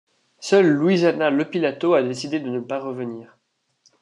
[0.39, 3.37] Seule Luisana Lopilato a décidé de ne pas revenir.